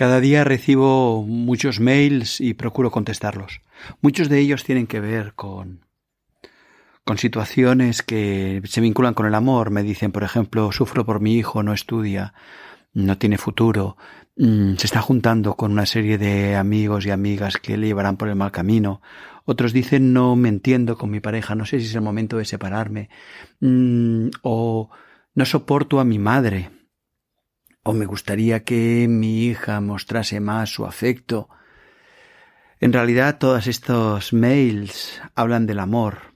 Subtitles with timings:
[0.00, 3.60] Cada día recibo muchos mails y procuro contestarlos.
[4.00, 5.84] Muchos de ellos tienen que ver con
[7.04, 9.70] con situaciones que se vinculan con el amor.
[9.70, 12.32] Me dicen, por ejemplo, sufro por mi hijo, no estudia,
[12.94, 13.98] no tiene futuro,
[14.38, 18.30] mm, se está juntando con una serie de amigos y amigas que le llevarán por
[18.30, 19.02] el mal camino.
[19.44, 22.46] Otros dicen, no me entiendo con mi pareja, no sé si es el momento de
[22.46, 23.10] separarme.
[23.60, 24.88] Mm, o
[25.34, 26.79] no soporto a mi madre.
[27.82, 31.48] O me gustaría que mi hija mostrase más su afecto.
[32.80, 36.30] En realidad, todos estos mails hablan del amor,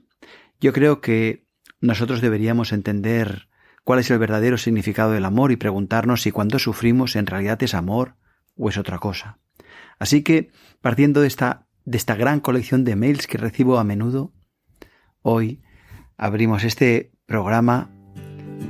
[0.64, 1.46] yo creo que
[1.82, 3.48] nosotros deberíamos entender
[3.84, 7.74] cuál es el verdadero significado del amor y preguntarnos si cuando sufrimos en realidad es
[7.74, 8.16] amor
[8.56, 9.38] o es otra cosa.
[9.98, 14.32] Así que, partiendo de esta, de esta gran colección de mails que recibo a menudo,
[15.20, 15.62] hoy
[16.16, 17.90] abrimos este programa,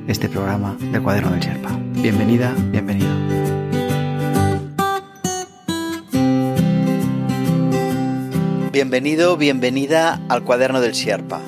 [0.06, 1.78] este programa del cuaderno del Sherpa.
[1.94, 3.10] Bienvenida, bienvenido.
[8.72, 11.40] Bienvenido, bienvenida al cuaderno del Sherpa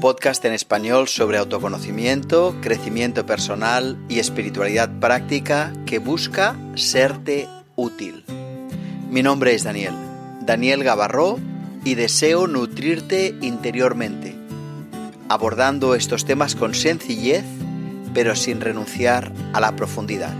[0.00, 8.24] podcast en español sobre autoconocimiento, crecimiento personal y espiritualidad práctica que busca serte útil.
[9.10, 9.94] Mi nombre es Daniel,
[10.42, 11.40] Daniel Gavarró,
[11.84, 14.36] y deseo nutrirte interiormente,
[15.28, 17.44] abordando estos temas con sencillez,
[18.16, 20.34] pero sin renunciar a la profundidad.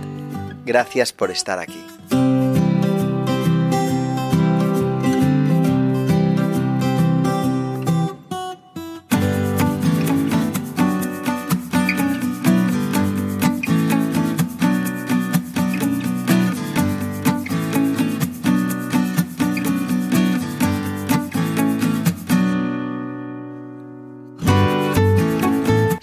[0.65, 1.96] Gracias por estar aquí.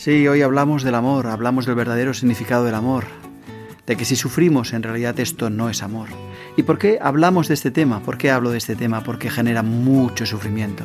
[0.04, 3.04] Sí, hoy hablamos del amor, hablamos del verdadero significado del amor,
[3.86, 6.10] de que si sufrimos en realidad esto no es amor.
[6.58, 8.00] ¿Y por qué hablamos de este tema?
[8.00, 9.02] ¿Por qué hablo de este tema?
[9.02, 10.84] Porque genera mucho sufrimiento.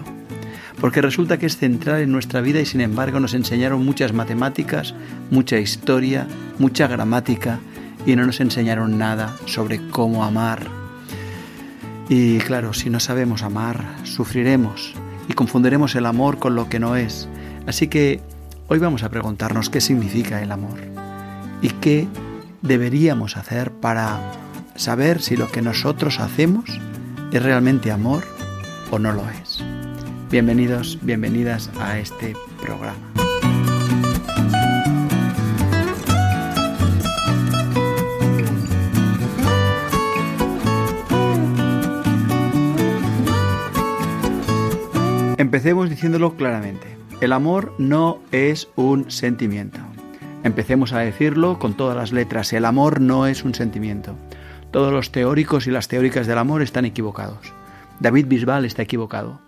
[0.79, 4.95] Porque resulta que es central en nuestra vida y sin embargo nos enseñaron muchas matemáticas,
[5.31, 6.25] mucha historia,
[6.57, 7.59] mucha gramática
[8.05, 10.65] y no nos enseñaron nada sobre cómo amar.
[12.07, 14.93] Y claro, si no sabemos amar, sufriremos
[15.27, 17.27] y confundiremos el amor con lo que no es.
[17.67, 18.21] Así que
[18.71, 20.77] Hoy vamos a preguntarnos qué significa el amor
[21.59, 22.07] y qué
[22.61, 24.19] deberíamos hacer para
[24.75, 26.69] saber si lo que nosotros hacemos
[27.31, 28.23] es realmente amor
[28.91, 29.63] o no lo es.
[30.29, 32.93] Bienvenidos, bienvenidas a este programa.
[45.39, 46.98] Empecemos diciéndolo claramente.
[47.21, 49.79] El amor no es un sentimiento.
[50.45, 52.53] Empecemos a decirlo con todas las letras.
[52.53, 54.15] El amor no es un sentimiento.
[54.71, 57.53] Todos los teóricos y las teóricas del amor están equivocados.
[57.99, 59.41] David Bisbal está equivocado.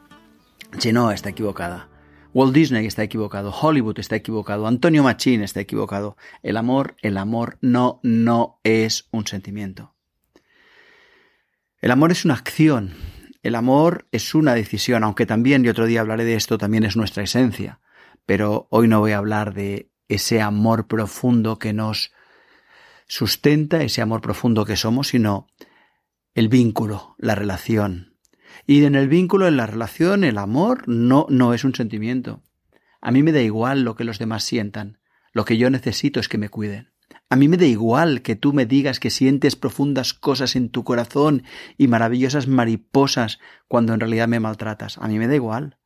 [0.78, 1.88] Genoa está equivocada.
[2.34, 3.52] Walt Disney está equivocado.
[3.52, 4.68] Hollywood está equivocado.
[4.68, 6.18] Antonio Machín está equivocado.
[6.44, 9.96] El amor, el amor no, no es un sentimiento.
[11.80, 12.94] El amor es una acción,
[13.44, 16.96] el amor es una decisión, aunque también, y otro día hablaré de esto, también es
[16.96, 17.80] nuestra esencia.
[18.26, 22.12] Pero hoy no voy a hablar de ese amor profundo que nos
[23.08, 25.48] sustenta, ese amor profundo que somos, sino
[26.34, 28.18] el vínculo, la relación.
[28.68, 32.44] Y en el vínculo, en la relación, el amor no, no es un sentimiento.
[33.02, 35.00] A mí me da igual lo que los demás sientan.
[35.34, 36.94] Lo que yo necesito es que me cuiden.
[37.32, 40.84] A mí me da igual que tú me digas que sientes profundas cosas en tu
[40.84, 41.44] corazón
[41.78, 44.98] y maravillosas mariposas cuando en realidad me maltratas.
[44.98, 45.78] A mí me da igual.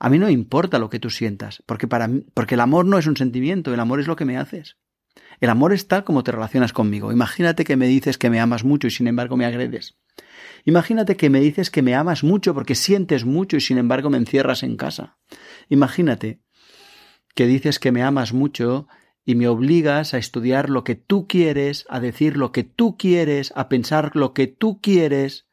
[0.00, 2.98] A mí no importa lo que tú sientas, porque para mí, porque el amor no
[2.98, 4.76] es un sentimiento, el amor es lo que me haces.
[5.38, 7.12] El amor es tal como te relacionas conmigo.
[7.12, 9.96] Imagínate que me dices que me amas mucho y sin embargo me agredes.
[10.64, 14.18] Imagínate que me dices que me amas mucho porque sientes mucho y sin embargo me
[14.18, 15.16] encierras en casa.
[15.68, 16.40] Imagínate
[17.36, 18.88] que dices que me amas mucho
[19.28, 23.52] y me obligas a estudiar lo que tú quieres, a decir lo que tú quieres,
[23.54, 25.46] a pensar lo que tú quieres,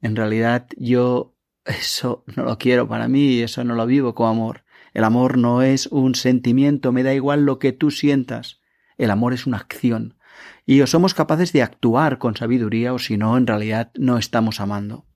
[0.00, 1.34] en realidad yo
[1.64, 4.64] eso no lo quiero para mí, eso no lo vivo como amor.
[4.94, 8.60] El amor no es un sentimiento, me da igual lo que tú sientas.
[8.98, 10.16] El amor es una acción.
[10.64, 14.60] Y o somos capaces de actuar con sabiduría o si no, en realidad no estamos
[14.60, 15.08] amando.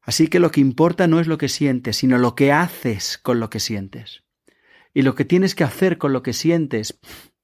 [0.00, 3.40] Así que lo que importa no es lo que sientes, sino lo que haces con
[3.40, 4.22] lo que sientes.
[4.92, 6.98] Y lo que tienes que hacer con lo que sientes,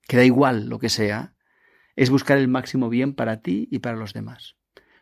[0.06, 1.34] que da igual lo que sea,
[1.94, 4.56] es buscar el máximo bien para ti y para los demás.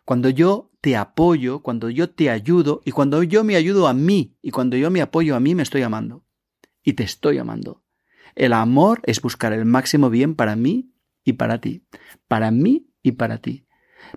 [0.04, 4.36] Cuando yo te apoyo, cuando yo te ayudo y cuando yo me ayudo a mí
[4.42, 6.24] y cuando yo me apoyo a mí, me estoy amando.
[6.82, 7.82] Y te estoy amando.
[8.34, 10.92] El amor es buscar el máximo bien para mí
[11.24, 11.86] y para ti.
[12.28, 13.66] Para mí y para ti.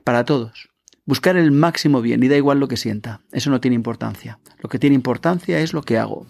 [0.04, 0.70] para todos.
[1.06, 3.22] Buscar el máximo bien y da igual lo que sienta.
[3.32, 4.40] Eso no tiene importancia.
[4.60, 6.28] Lo que tiene importancia es lo que hago.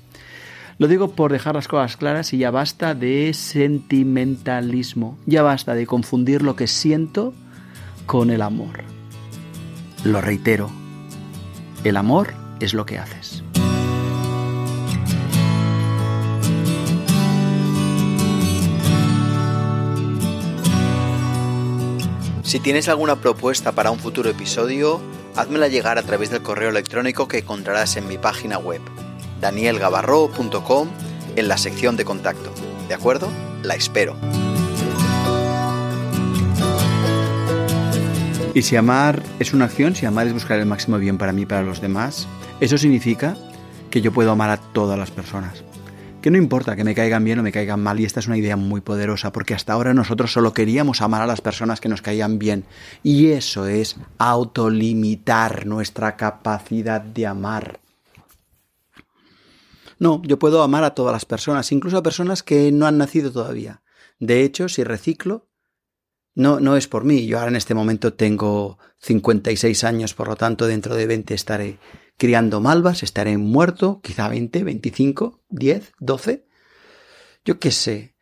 [0.80, 5.18] Lo digo por dejar las cosas claras y ya basta de sentimentalismo.
[5.26, 7.34] Ya basta de confundir lo que siento
[8.06, 8.84] con el amor.
[10.04, 10.70] Lo reitero.
[11.84, 13.44] El amor es lo que haces.
[22.44, 25.02] Si tienes alguna propuesta para un futuro episodio,
[25.36, 28.82] házmela llegar a través del correo electrónico que encontrarás en mi página web,
[29.42, 30.88] danielgavarro.com,
[31.36, 32.52] en la sección de contacto.
[32.88, 33.30] ¿De acuerdo?
[33.64, 34.16] La espero.
[38.54, 41.44] Y si amar es una acción, si amar es buscar el máximo bien para mí
[41.44, 42.28] y para los demás,
[42.60, 43.38] eso significa
[43.92, 45.64] que yo puedo amar a todas las personas
[46.28, 48.38] que no importa que me caigan bien o me caigan mal, y esta es una
[48.38, 52.02] idea muy poderosa, porque hasta ahora nosotros solo queríamos amar a las personas que nos
[52.02, 52.66] caían bien,
[53.02, 57.80] y eso es autolimitar nuestra capacidad de amar.
[60.00, 63.32] No, yo puedo amar a todas las personas, incluso a personas que no han nacido
[63.32, 63.82] todavía.
[64.20, 65.50] De hecho, si reciclo,
[66.36, 67.26] no, no es por mí.
[67.26, 71.80] Yo ahora en este momento tengo 56 años, por lo tanto dentro de 20 estaré
[72.18, 76.46] criando malvas, estaré muerto, quizá 20, 25, 10, 12,
[77.46, 78.16] yo qué sé.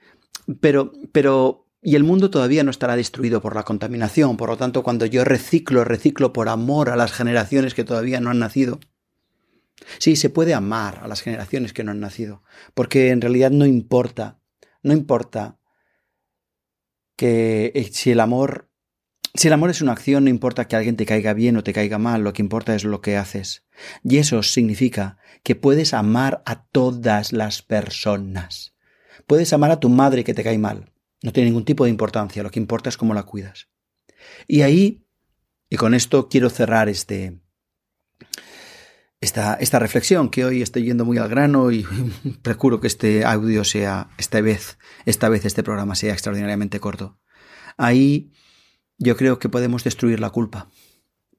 [0.62, 4.83] Pero, pero, y el mundo todavía no estará destruido por la contaminación, por lo tanto,
[4.83, 8.80] cuando yo reciclo, reciclo por amor a las generaciones que todavía no han nacido.
[9.98, 12.44] Sí, se puede amar a las generaciones que no han nacido,
[12.74, 14.39] porque en realidad no importa,
[14.81, 15.60] no importa
[17.16, 18.69] que eh, si el amor
[19.36, 21.74] si el amor es una acción, no importa que alguien te caiga bien o te
[21.74, 23.66] caiga mal, lo que importa es lo que haces.
[24.01, 28.75] Y eso significa que puedes amar a todas las personas.
[29.28, 30.94] Puedes amar a tu madre que te cae mal.
[31.21, 33.68] No tiene ningún tipo de importancia, lo que importa es cómo la cuidas.
[34.48, 35.06] Y ahí,
[35.69, 37.39] y con esto quiero cerrar este,
[39.22, 41.86] esta, esta reflexión, que hoy estoy yendo muy al grano y
[42.42, 47.20] procuro que este audio sea, esta vez, esta vez este programa sea extraordinariamente corto.
[47.78, 48.32] Ahí
[48.98, 50.70] yo creo que podemos destruir la culpa.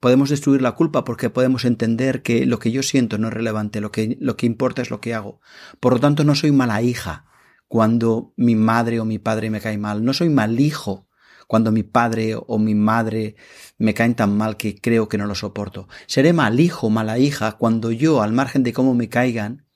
[0.00, 3.81] Podemos destruir la culpa porque podemos entender que lo que yo siento no es relevante,
[3.81, 5.40] lo que, lo que importa es lo que hago.
[5.81, 7.25] Por lo tanto, no soy mala hija
[7.67, 10.05] cuando mi madre o mi padre me cae mal.
[10.05, 11.05] No soy mal hijo
[11.46, 13.37] cuando mi padre o mi madre
[13.78, 15.88] me caen tan mal que creo que no lo soporto.
[16.06, 19.66] Seré mal hijo, mala hija cuando yo, al margen de cómo me caigan,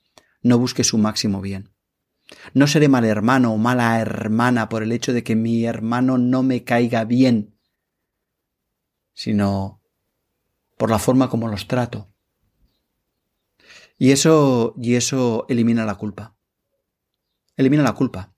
[0.41, 1.69] no busque su máximo bien.
[2.53, 6.43] No seré mal hermano o mala hermana por el hecho de que mi hermano no
[6.43, 7.55] me caiga bien
[9.13, 9.81] sino
[10.77, 12.11] por la forma como los trato.
[13.97, 16.35] Y eso, y eso elimina la culpa.
[17.55, 18.30] Elimina la culpa.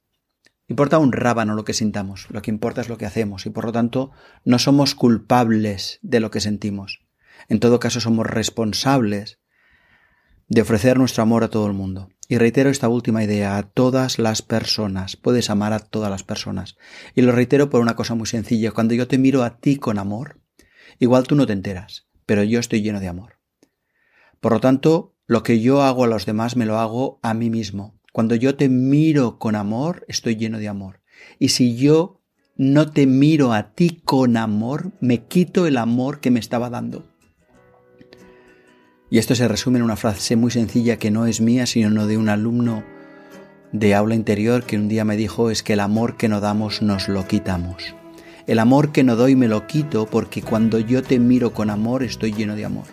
[0.73, 3.65] Importa un rábano lo que sintamos, lo que importa es lo que hacemos y por
[3.65, 4.11] lo tanto
[4.43, 7.01] no somos culpables de lo que sentimos.
[7.47, 9.39] En todo caso somos responsables
[10.47, 12.09] de ofrecer nuestro amor a todo el mundo.
[12.27, 15.15] Y reitero esta última idea, a todas las personas.
[15.15, 16.77] Puedes amar a todas las personas.
[17.13, 18.71] Y lo reitero por una cosa muy sencilla.
[18.71, 20.39] Cuando yo te miro a ti con amor,
[20.99, 23.39] Igual tú no te enteras, pero yo estoy lleno de amor.
[24.39, 27.49] Por lo tanto, lo que yo hago a los demás me lo hago a mí
[27.49, 27.92] mismo.
[28.13, 31.01] Cuando yo te miro con amor, estoy lleno de amor.
[31.39, 32.21] Y si yo
[32.55, 37.07] no te miro a ti con amor, me quito el amor que me estaba dando.
[39.09, 42.17] Y esto se resume en una frase muy sencilla que no es mía, sino de
[42.17, 42.83] un alumno
[43.71, 46.83] de aula interior que un día me dijo es que el amor que no damos
[46.83, 47.95] nos lo quitamos.
[48.45, 52.03] El amor que no doy me lo quito porque cuando yo te miro con amor
[52.03, 52.85] estoy lleno de amor.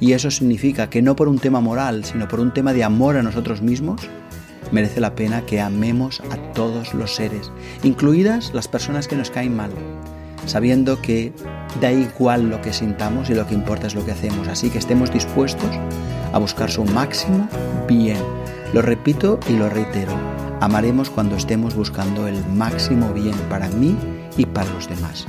[0.00, 3.16] Y eso significa que no por un tema moral, sino por un tema de amor
[3.16, 4.08] a nosotros mismos,
[4.72, 7.50] merece la pena que amemos a todos los seres,
[7.82, 9.70] incluidas las personas que nos caen mal,
[10.46, 11.32] sabiendo que
[11.80, 14.78] da igual lo que sintamos y lo que importa es lo que hacemos, así que
[14.78, 15.70] estemos dispuestos
[16.32, 17.48] a buscar su máximo
[17.86, 18.18] bien.
[18.72, 20.12] Lo repito y lo reitero,
[20.60, 23.96] amaremos cuando estemos buscando el máximo bien para mí
[24.36, 25.26] y para los demás.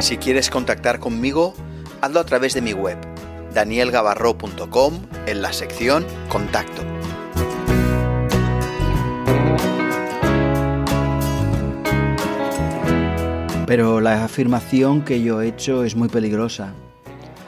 [0.00, 1.54] Si quieres contactar conmigo,
[2.00, 2.96] hazlo a través de mi web,
[3.54, 4.94] danielgavarro.com,
[5.26, 6.82] en la sección Contacto.
[13.66, 16.74] Pero la afirmación que yo he hecho es muy peligrosa.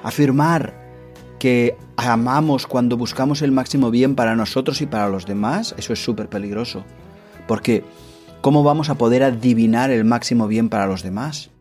[0.04, 0.82] Afirmar
[1.40, 6.04] que amamos cuando buscamos el máximo bien para nosotros y para los demás, eso es
[6.04, 6.84] súper peligroso.
[7.48, 7.84] Porque,
[8.40, 11.51] ¿cómo vamos a poder adivinar el máximo bien para los demás?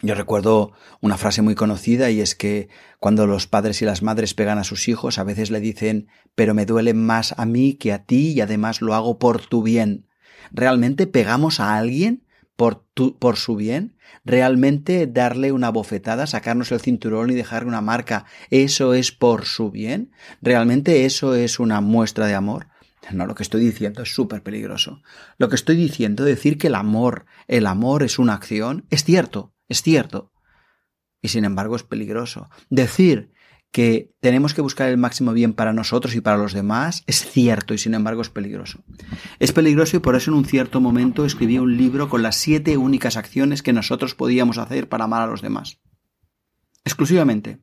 [0.00, 2.68] Yo recuerdo una frase muy conocida y es que
[3.00, 6.54] cuando los padres y las madres pegan a sus hijos a veces le dicen pero
[6.54, 10.06] me duele más a mí que a ti y además lo hago por tu bien.
[10.52, 12.24] ¿Realmente pegamos a alguien
[12.54, 12.84] por,
[13.18, 13.96] por su bien?
[14.24, 19.72] ¿Realmente darle una bofetada, sacarnos el cinturón y dejarle una marca, eso es por su
[19.72, 20.12] bien?
[20.40, 22.68] ¿Realmente eso es una muestra de amor?
[23.10, 25.02] No, lo que estoy diciendo es súper peligroso.
[25.38, 29.54] Lo que estoy diciendo, decir que el amor, el amor es una acción, es cierto,
[29.68, 30.32] es cierto.
[31.20, 32.48] Y sin embargo es peligroso.
[32.70, 33.32] Decir
[33.70, 37.74] que tenemos que buscar el máximo bien para nosotros y para los demás es cierto
[37.74, 38.82] y sin embargo es peligroso.
[39.38, 42.76] Es peligroso y por eso en un cierto momento escribí un libro con las siete
[42.76, 45.80] únicas acciones que nosotros podíamos hacer para amar a los demás.
[46.84, 47.60] Exclusivamente.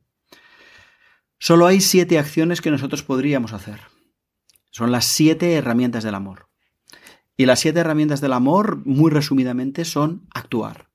[1.38, 3.80] Solo hay siete acciones que nosotros podríamos hacer.
[4.70, 6.48] Son las siete herramientas del amor.
[7.36, 10.88] Y las siete herramientas del amor, muy resumidamente, son actuar.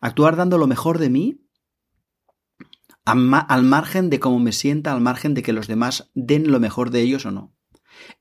[0.00, 1.44] Actuar dando lo mejor de mí
[3.04, 6.90] al margen de cómo me sienta, al margen de que los demás den lo mejor
[6.90, 7.54] de ellos o no.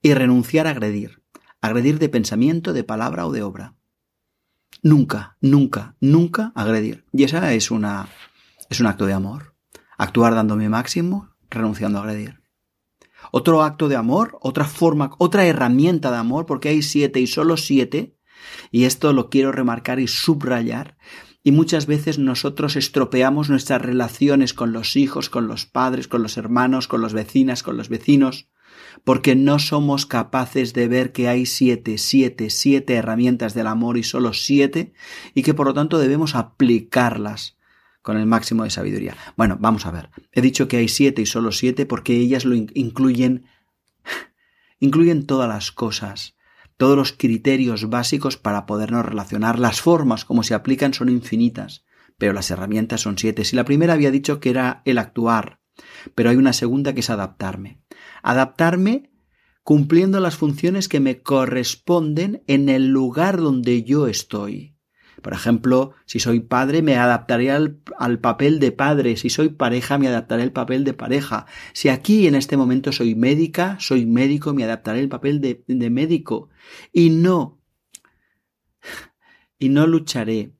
[0.01, 1.24] Y renunciar a agredir,
[1.62, 3.75] agredir de pensamiento, de palabra o de obra.
[4.81, 7.05] Nunca, nunca, nunca agredir.
[7.12, 8.07] Y esa es una
[8.69, 9.55] es un acto de amor.
[9.98, 12.41] Actuar dándome máximo, renunciando a agredir.
[13.31, 17.57] Otro acto de amor, otra forma, otra herramienta de amor, porque hay siete y solo
[17.57, 18.17] siete,
[18.72, 20.98] y esto lo quiero remarcar y subrayar,
[21.47, 26.35] y muchas veces nosotros estropeamos nuestras relaciones con los hijos, con los padres, con los
[26.35, 28.49] hermanos, con las vecinas, con los vecinos,
[29.05, 34.03] porque no somos capaces de ver que hay siete, siete, siete herramientas del amor y
[34.03, 34.91] solo siete,
[35.33, 37.55] y que por lo tanto debemos aplicarlas
[38.01, 39.15] con el máximo de sabiduría.
[39.37, 40.09] Bueno, vamos a ver.
[40.33, 43.45] He dicho que hay siete y solo siete porque ellas lo incluyen,
[44.81, 46.35] incluyen todas las cosas
[46.77, 49.60] todos los criterios básicos para podernos relacionar.
[49.60, 51.86] Las formas como se aplican son infinitas,
[52.17, 53.43] pero las herramientas son siete.
[53.43, 55.60] Si la primera había dicho que era el actuar,
[56.15, 57.81] pero hay una segunda que es adaptarme.
[58.24, 59.12] Adaptarme
[59.63, 64.76] cumpliendo las funciones que me corresponden en el lugar donde yo estoy.
[65.21, 67.79] Por ejemplo, si soy padre, me adaptaré al,
[68.19, 69.17] papel de padre.
[69.17, 71.45] Si soy pareja, me adaptaré al papel de pareja.
[71.74, 75.89] Si aquí en este momento soy médica, soy médico, me adaptaré al papel de, de
[75.89, 76.50] médico.
[76.93, 77.59] Y no,
[79.59, 80.53] y no lucharé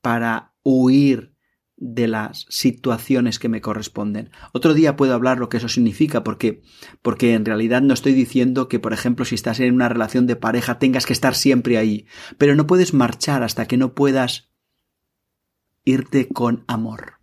[0.00, 1.34] para huir
[1.80, 4.30] de las situaciones que me corresponden.
[4.52, 6.62] Otro día puedo hablar lo que eso significa porque
[7.02, 10.36] porque en realidad no estoy diciendo que por ejemplo si estás en una relación de
[10.36, 12.06] pareja tengas que estar siempre ahí,
[12.36, 14.50] pero no puedes marchar hasta que no puedas
[15.84, 17.14] irte con amor.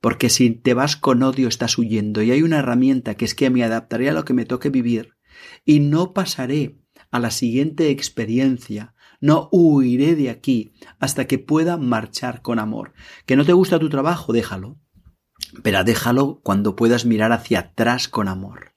[0.00, 3.50] Porque si te vas con odio estás huyendo y hay una herramienta que es que
[3.50, 5.14] me adaptaré a lo que me toque vivir
[5.64, 6.78] y no pasaré
[7.10, 12.92] a la siguiente experiencia no huiré de aquí hasta que pueda marchar con amor.
[13.26, 14.78] Que no te gusta tu trabajo, déjalo.
[15.62, 18.74] Pero déjalo cuando puedas mirar hacia atrás con amor,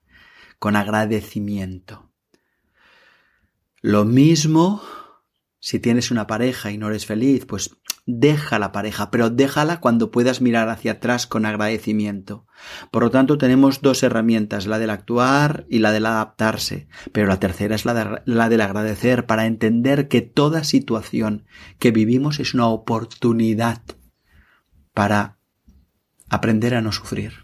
[0.60, 2.12] con agradecimiento.
[3.82, 4.82] Lo mismo
[5.62, 10.12] si tienes una pareja y no eres feliz, pues deja la pareja, pero déjala cuando
[10.12, 12.46] puedas mirar hacia atrás con agradecimiento.
[12.92, 17.40] Por lo tanto, tenemos dos herramientas, la del actuar y la del adaptarse, pero la
[17.40, 21.46] tercera es la, de, la del agradecer para entender que toda situación
[21.80, 23.82] que vivimos es una oportunidad
[24.94, 25.38] para
[26.30, 27.41] aprender a no sufrir.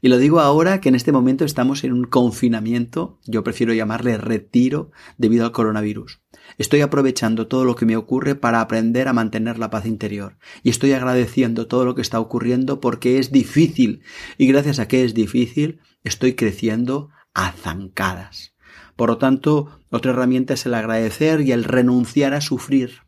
[0.00, 4.16] Y lo digo ahora que en este momento estamos en un confinamiento, yo prefiero llamarle
[4.18, 6.20] retiro debido al coronavirus.
[6.56, 10.38] Estoy aprovechando todo lo que me ocurre para aprender a mantener la paz interior.
[10.62, 14.02] Y estoy agradeciendo todo lo que está ocurriendo porque es difícil.
[14.36, 18.54] Y gracias a que es difícil, estoy creciendo a zancadas.
[18.96, 23.02] Por lo tanto, otra herramienta es el agradecer y el renunciar a sufrir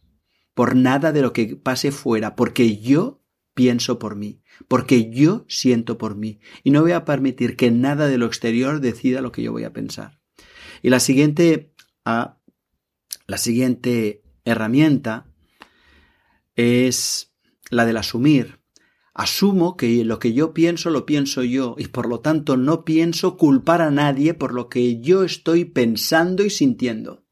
[0.55, 3.20] por nada de lo que pase fuera, porque yo
[3.55, 8.09] pienso por mí, porque yo siento por mí, y no voy a permitir que nada
[8.09, 10.21] de lo exterior decida lo que yo voy a pensar.
[10.83, 11.73] Y la siguiente,
[12.05, 12.39] ah,
[13.27, 15.27] la siguiente herramienta
[16.57, 17.33] es
[17.71, 18.61] la del asumir.
[19.13, 23.37] Asumo que lo que yo pienso lo pienso yo y por lo tanto no pienso
[23.37, 27.25] culpar a nadie por lo que yo estoy pensando y sintiendo.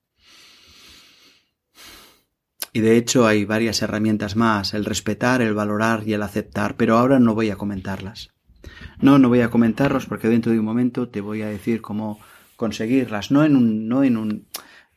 [2.72, 6.98] Y de hecho hay varias herramientas más, el respetar, el valorar y el aceptar, pero
[6.98, 8.30] ahora no voy a comentarlas.
[9.00, 12.18] No, no voy a comentarlos porque dentro de un momento te voy a decir cómo
[12.56, 14.46] conseguirlas, no en un, no en un,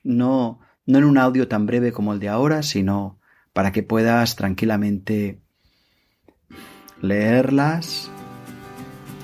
[0.03, 3.19] no, no en un audio tan breve como el de ahora, sino
[3.53, 5.39] para que puedas tranquilamente
[7.01, 8.09] leerlas,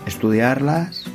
[0.06, 1.06] estudiarlas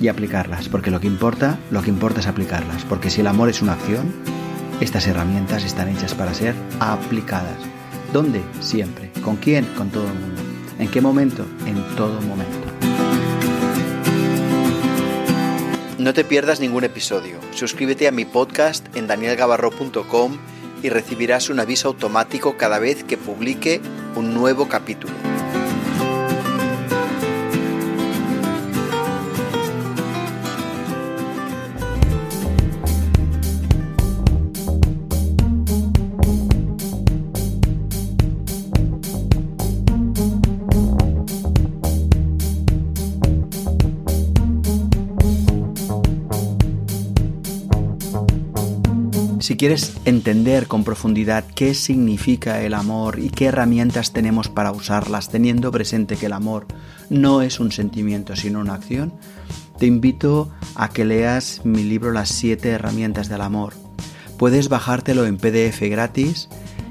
[0.00, 3.48] y aplicarlas, porque lo que importa, lo que importa es aplicarlas, porque si el amor
[3.48, 4.12] es una acción,
[4.80, 7.58] estas herramientas están hechas para ser aplicadas.
[8.12, 8.42] ¿Dónde?
[8.60, 9.10] Siempre.
[9.22, 9.64] ¿Con quién?
[9.76, 10.42] Con todo el mundo.
[10.78, 11.46] ¿En qué momento?
[11.66, 12.66] En todo momento.
[15.98, 17.38] No te pierdas ningún episodio.
[17.52, 20.38] Suscríbete a mi podcast en danielgabarro.com
[20.82, 23.80] y recibirás un aviso automático cada vez que publique
[24.14, 25.14] un nuevo capítulo.
[49.46, 55.28] Si quieres entender con profundidad qué significa el amor y qué herramientas tenemos para usarlas,
[55.28, 56.66] teniendo presente que el amor
[57.10, 59.12] no es un sentimiento sino una acción,
[59.78, 63.74] te invito a que leas mi libro Las siete herramientas del amor.
[64.36, 66.48] Puedes bajártelo en PDF gratis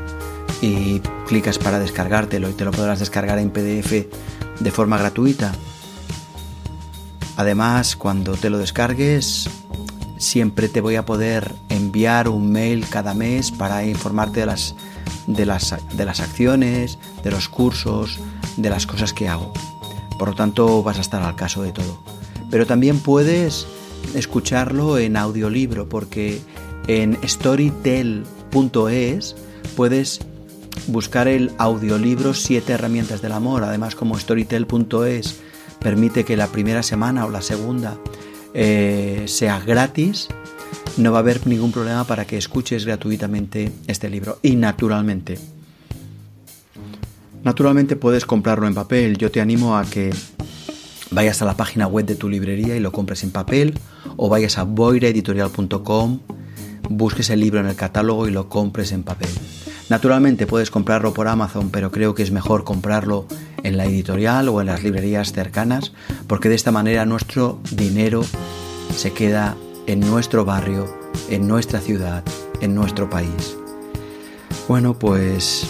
[0.61, 4.07] y clicas para descargártelo y te lo podrás descargar en PDF
[4.61, 5.53] de forma gratuita.
[7.37, 9.49] Además, cuando te lo descargues,
[10.19, 14.75] siempre te voy a poder enviar un mail cada mes para informarte de las,
[15.27, 18.19] de las, de las acciones, de los cursos,
[18.57, 19.53] de las cosas que hago.
[20.19, 22.01] Por lo tanto, vas a estar al caso de todo.
[22.51, 23.67] Pero también puedes
[24.15, 26.41] escucharlo en audiolibro porque
[26.87, 28.25] en storytel.es
[29.77, 30.21] puedes
[30.87, 33.65] buscar el audiolibro Siete herramientas del amor.
[33.65, 35.41] Además, como storytel.es
[35.81, 37.99] permite que la primera semana o la segunda
[38.55, 40.29] eh, sea gratis,
[40.97, 44.39] no va a haber ningún problema para que escuches gratuitamente este libro.
[44.43, 45.39] Y naturalmente,
[47.43, 49.19] naturalmente puedes comprarlo en papel.
[49.19, 50.13] Yo te animo a que
[51.15, 53.79] vayas a la página web de tu librería y lo compres en papel
[54.17, 56.21] o vayas a boiraeditorial.com
[56.89, 59.31] busques el libro en el catálogo y lo compres en papel.
[59.89, 63.27] Naturalmente puedes comprarlo por Amazon, pero creo que es mejor comprarlo
[63.63, 65.93] en la editorial o en las librerías cercanas,
[66.27, 68.25] porque de esta manera nuestro dinero
[68.97, 70.87] se queda en nuestro barrio,
[71.29, 72.25] en nuestra ciudad,
[72.61, 73.57] en nuestro país.
[74.69, 75.67] Bueno, pues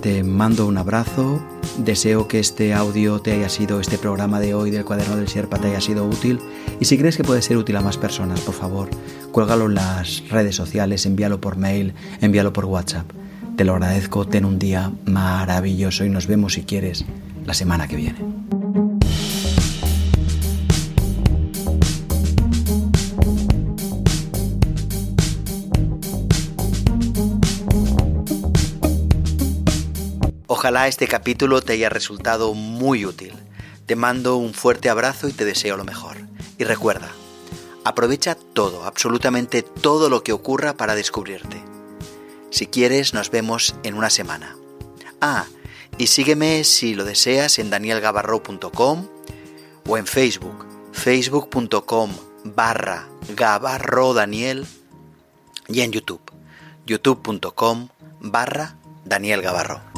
[0.00, 1.42] te mando un abrazo,
[1.78, 5.58] deseo que este audio te haya sido, este programa de hoy del cuaderno del Sierpa
[5.58, 6.40] te haya sido útil
[6.80, 8.88] y si crees que puede ser útil a más personas, por favor,
[9.32, 13.10] cuélgalo en las redes sociales, envíalo por mail, envíalo por WhatsApp.
[13.56, 17.04] Te lo agradezco, ten un día maravilloso y nos vemos si quieres
[17.44, 18.59] la semana que viene.
[30.52, 33.32] Ojalá este capítulo te haya resultado muy útil.
[33.86, 36.16] Te mando un fuerte abrazo y te deseo lo mejor.
[36.58, 37.08] Y recuerda,
[37.84, 41.62] aprovecha todo, absolutamente todo lo que ocurra para descubrirte.
[42.50, 44.56] Si quieres, nos vemos en una semana.
[45.20, 45.46] Ah,
[45.98, 49.06] y sígueme si lo deseas en danielgabarro.com
[49.86, 52.10] o en Facebook, facebook.com
[52.42, 54.66] barra gabarro daniel
[55.68, 56.22] y en YouTube,
[56.86, 57.86] youtube.com
[58.18, 59.89] barra Daniel Gabarro.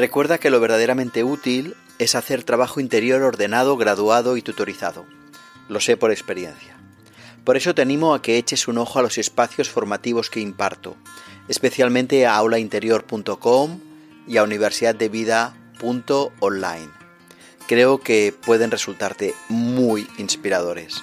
[0.00, 5.04] Recuerda que lo verdaderamente útil es hacer trabajo interior ordenado, graduado y tutorizado.
[5.68, 6.74] Lo sé por experiencia.
[7.44, 10.96] Por eso te animo a que eches un ojo a los espacios formativos que imparto,
[11.48, 13.78] especialmente a aulainterior.com
[14.26, 16.88] y a universidaddevida.online.
[17.68, 21.02] Creo que pueden resultarte muy inspiradores.